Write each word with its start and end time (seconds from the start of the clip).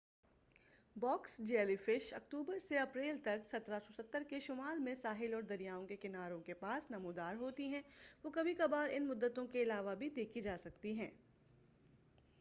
box 0.95 1.37
jelly 1.39 1.75
fish 1.77 2.05
اکتوبر 2.13 2.59
سے 2.59 2.77
اپریل 2.77 3.17
تک 3.17 3.53
1770 3.55 4.23
کے 4.29 4.39
شمال 4.39 4.79
میں 4.79 4.95
ساحل 4.95 5.33
اور 5.33 5.43
دریاؤں 5.43 5.85
کے 5.87 5.95
کناروں 5.97 6.39
کے 6.41 6.53
پاس 6.59 6.89
نمودار 6.91 7.35
ہوتی 7.35 7.67
ہیں 7.67 7.81
وہ 8.23 8.29
کبھی 8.29 8.53
کبھار 8.53 8.89
ان 8.91 9.07
مدتوں 9.07 9.45
کے 9.47 9.63
علاوہ 9.63 9.95
بھی 9.95 10.09
دیکھی 10.09 10.41
جا 10.41 10.57
سکتی 10.57 10.93
ہیں 10.93 11.09